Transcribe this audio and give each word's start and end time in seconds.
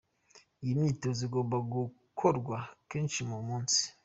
Iyi 0.63 0.73
myitozo 0.79 1.21
igomba 1.27 1.57
gukorwa 1.73 2.57
kenshi 2.89 3.19
ku 3.29 3.37
munsi. 3.47 3.81